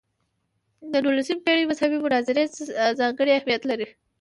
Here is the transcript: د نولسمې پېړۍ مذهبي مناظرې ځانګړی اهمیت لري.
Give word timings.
د 0.91 0.93
نولسمې 1.03 1.43
پېړۍ 1.45 1.63
مذهبي 1.71 1.97
مناظرې 2.05 2.43
ځانګړی 2.99 3.31
اهمیت 3.33 3.61
لري. 3.67 3.87